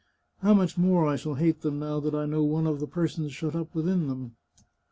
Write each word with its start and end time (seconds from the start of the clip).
How 0.41 0.55
much 0.55 0.79
more 0.79 1.05
I 1.05 1.15
shall 1.15 1.35
hate 1.35 1.61
them 1.61 1.77
now 1.77 1.99
that 1.99 2.15
I 2.15 2.25
know 2.25 2.41
one 2.43 2.65
of 2.65 2.79
the 2.79 2.87
persons 2.87 3.33
shut 3.33 3.55
up 3.55 3.75
within 3.75 4.07
them! 4.07 4.35